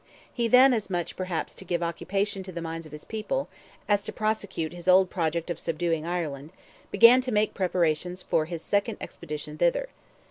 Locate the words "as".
0.73-0.89, 3.87-4.03